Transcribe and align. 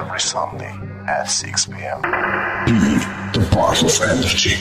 Every 0.00 0.18
Sunday 0.18 0.74
at 1.06 1.24
6 1.24 1.66
p.m. 1.66 2.00
Be 2.64 2.72
the 3.38 3.46
part 3.52 3.82
of 3.82 4.00
energy. 4.00 4.56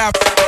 clap. 0.00 0.39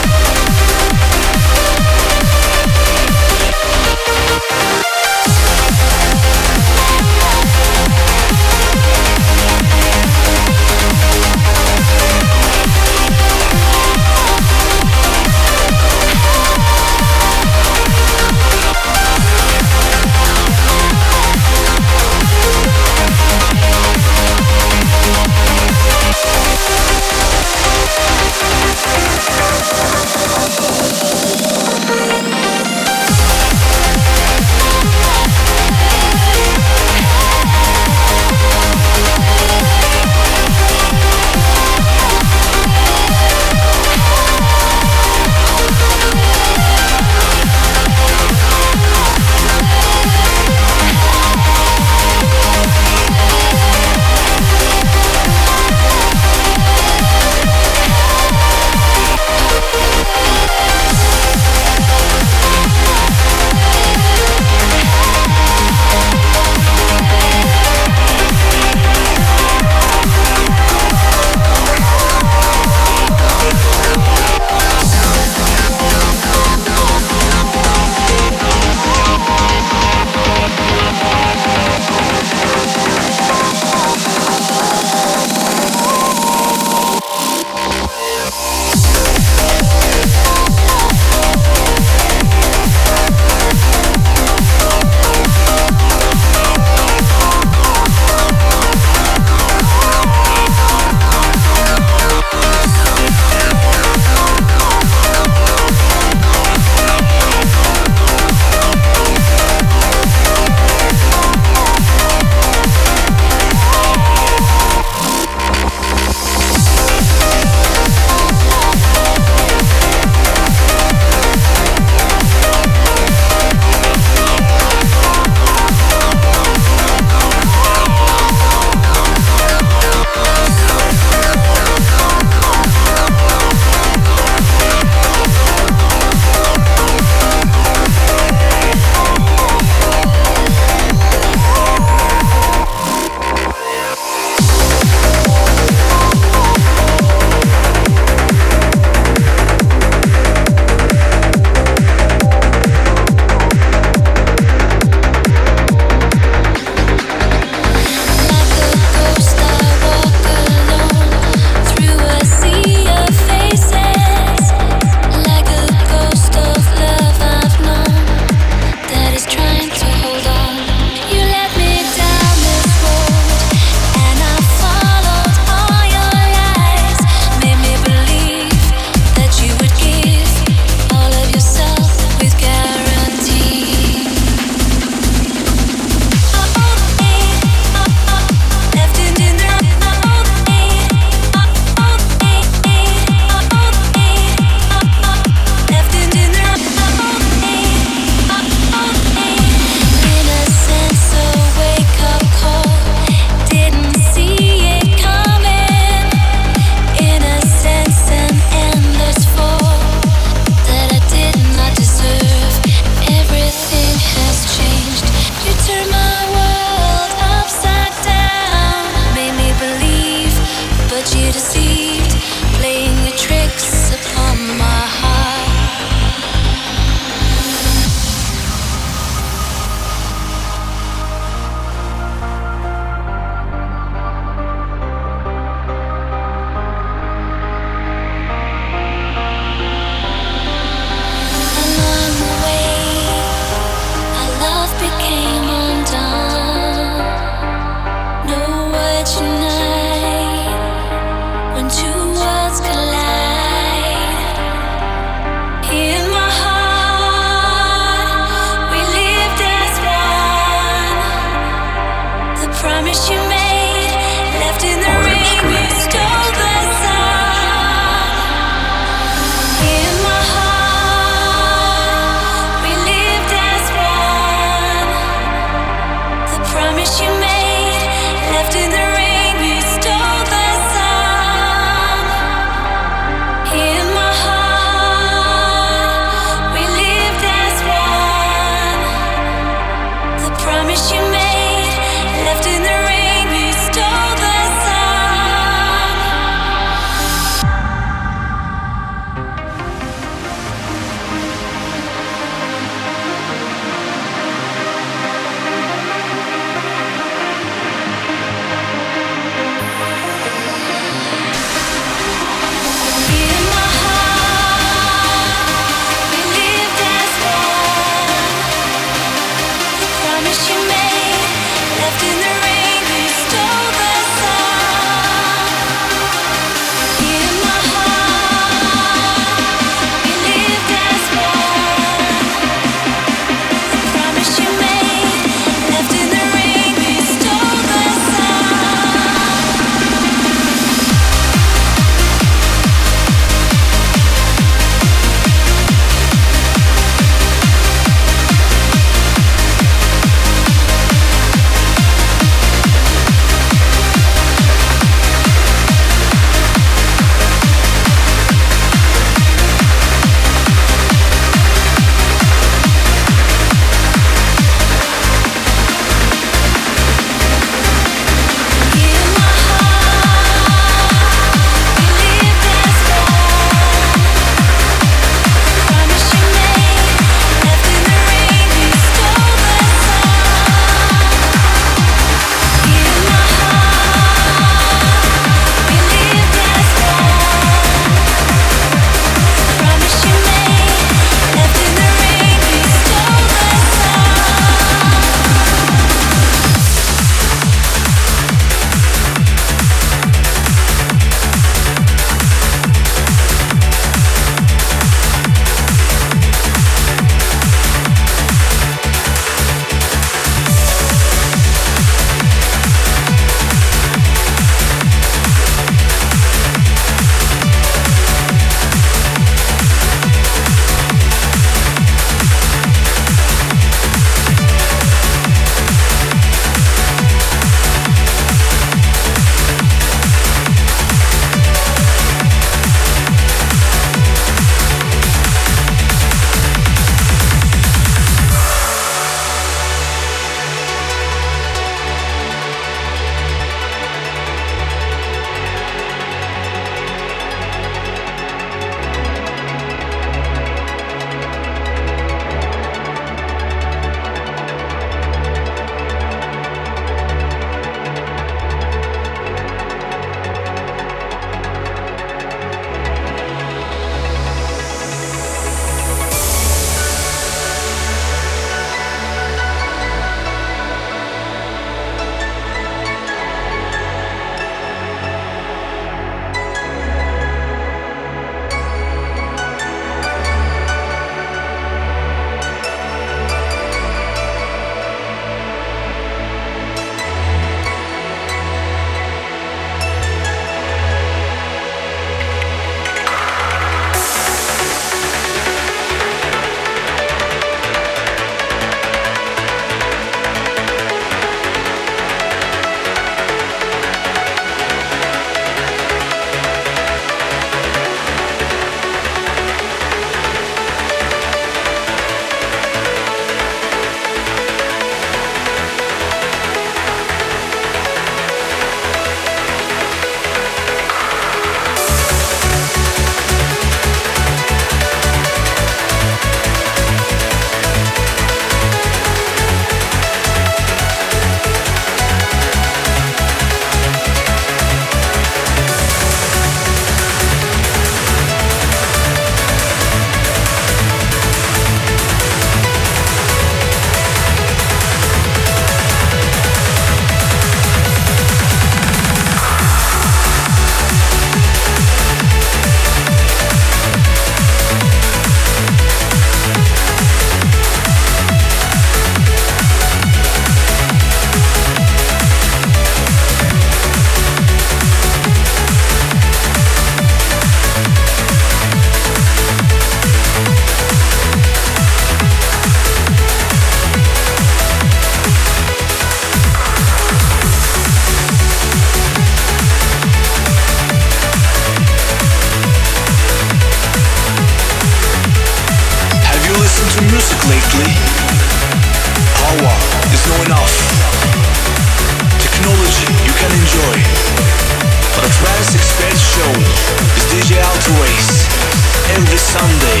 Every 599.12 599.36
Sunday. 599.36 600.00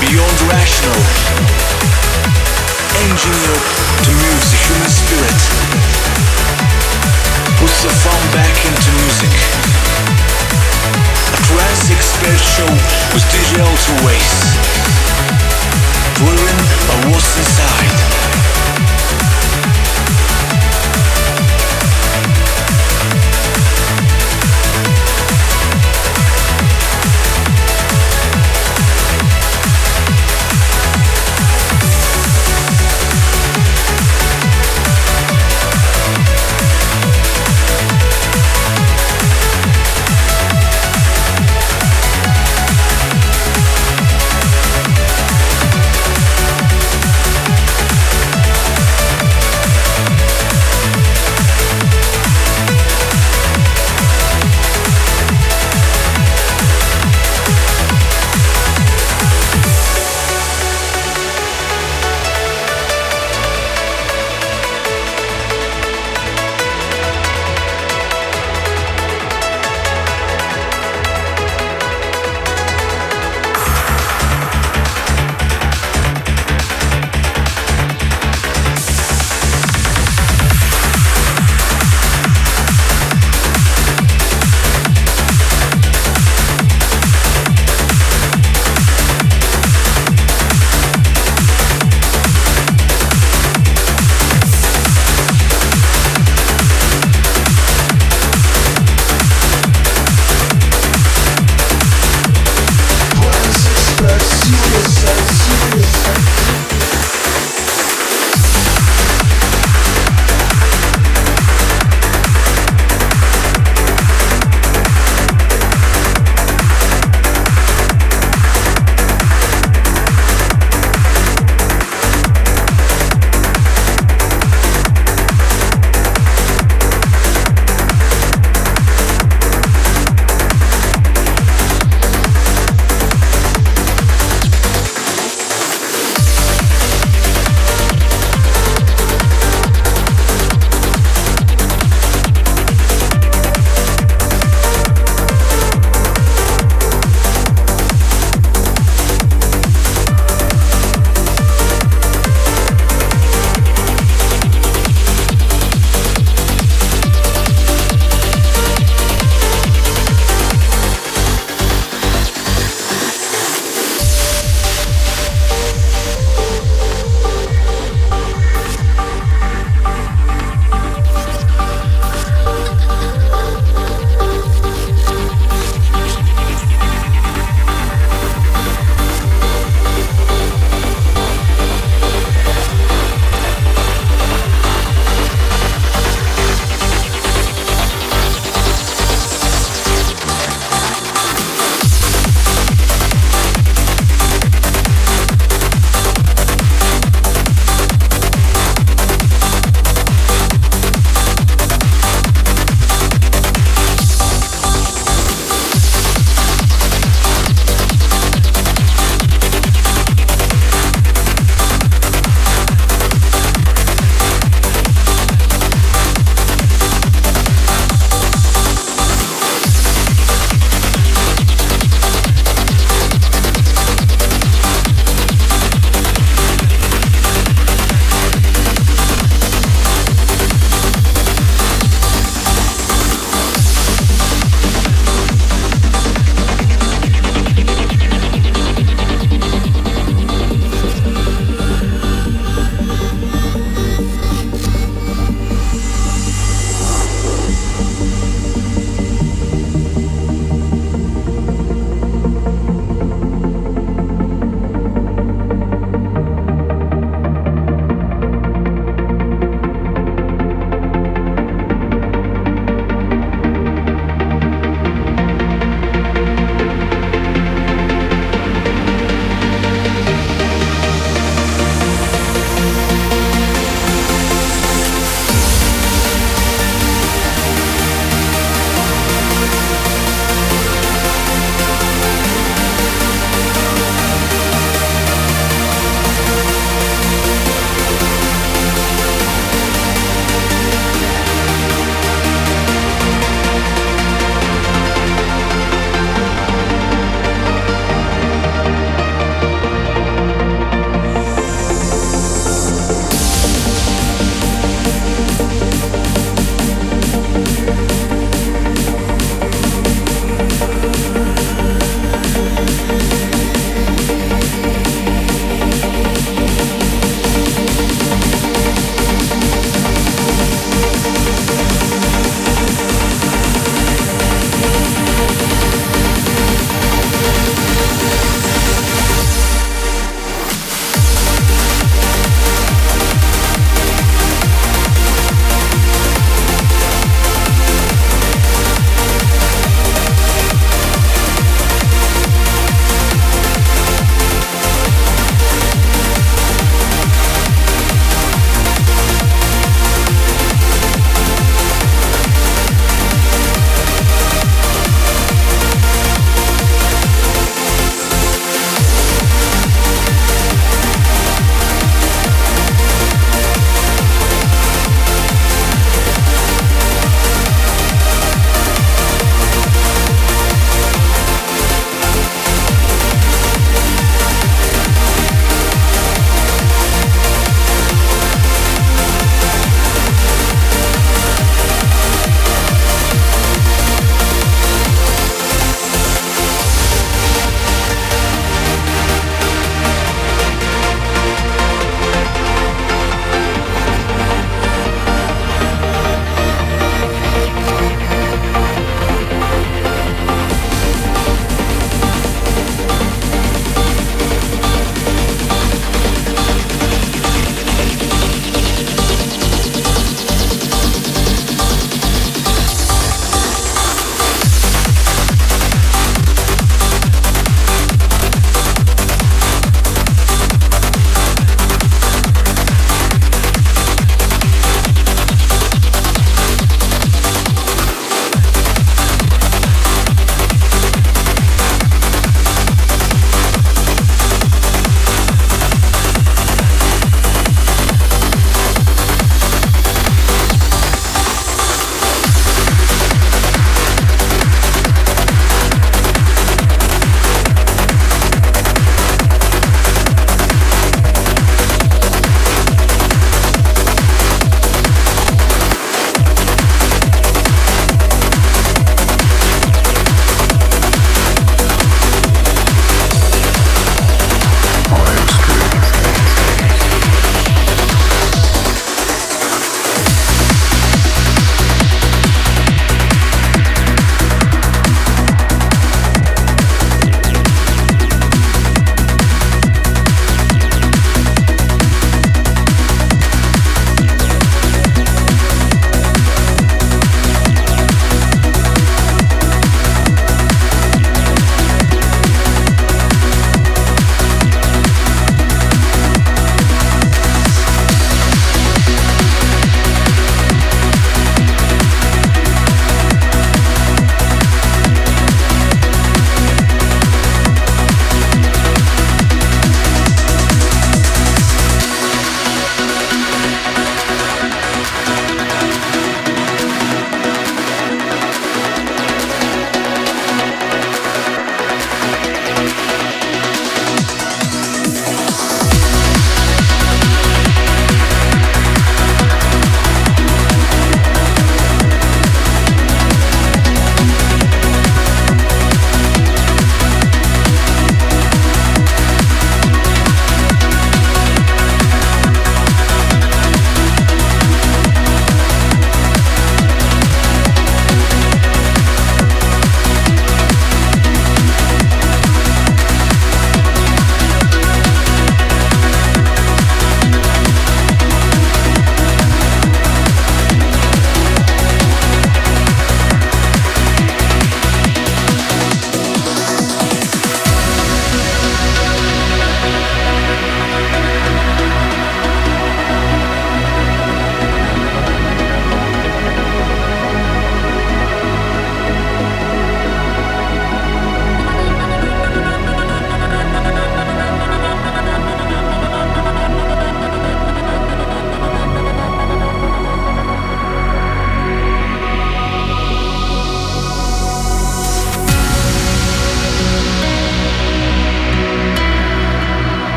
Beyond 0.00 0.38
rational. 0.50 0.98
Engineered 2.98 3.62
to 4.02 4.10
move 4.10 4.42
the 4.50 4.58
human 4.66 4.90
spirit. 4.90 5.40
Puts 7.62 7.84
the 7.86 7.90
fun 8.02 8.22
back 8.34 8.56
into 8.66 8.90
music. 9.06 9.30
A 11.30 11.38
trance 11.46 11.90
expert 11.94 12.40
show 12.42 12.70
with 13.14 13.22
DJ 13.30 13.62
Alterace. 13.62 14.34
Driven 16.18 16.58
by 16.90 17.10
what's 17.10 17.38
inside. 17.38 18.55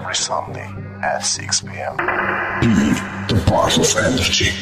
Every 0.00 0.14
Sunday 0.14 0.70
at 1.02 1.26
6 1.26 1.62
p.m. 1.62 1.96
Be 2.60 2.72
the 3.26 3.42
of 3.78 4.04
energy. 4.04 4.52